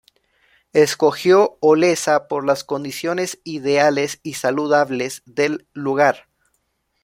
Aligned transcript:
Escogió 0.73 1.57
Olesa 1.61 2.27
por 2.27 2.43
las 2.43 2.63
condiciones 2.63 3.37
ideales 3.43 4.19
y 4.23 4.33
saludables 4.33 5.21
del 5.27 5.67
lugar. 5.73 6.27